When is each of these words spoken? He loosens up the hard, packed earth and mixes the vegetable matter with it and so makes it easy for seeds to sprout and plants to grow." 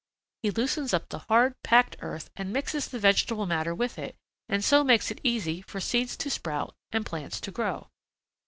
He 0.41 0.49
loosens 0.49 0.95
up 0.95 1.09
the 1.09 1.19
hard, 1.29 1.53
packed 1.61 1.95
earth 1.99 2.31
and 2.35 2.51
mixes 2.51 2.87
the 2.87 2.97
vegetable 2.97 3.45
matter 3.45 3.75
with 3.75 3.99
it 3.99 4.15
and 4.49 4.65
so 4.65 4.83
makes 4.83 5.11
it 5.11 5.21
easy 5.23 5.61
for 5.61 5.79
seeds 5.79 6.17
to 6.17 6.29
sprout 6.31 6.73
and 6.91 7.05
plants 7.05 7.39
to 7.41 7.51
grow." 7.51 7.87